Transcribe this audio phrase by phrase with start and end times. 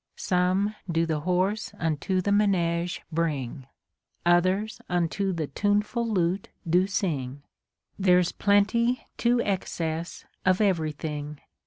[0.15, 3.67] Some do the horse unto the manege bring,
[4.25, 7.43] Others unto the tuneful lute do sing;
[7.99, 11.39] There's plenty to excess of every thing.